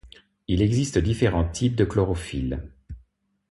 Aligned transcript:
Il 0.47 0.63
existe 0.63 0.97
différents 0.97 1.47
types 1.51 1.75
de 1.75 1.85
chlorophylle. 1.85 2.71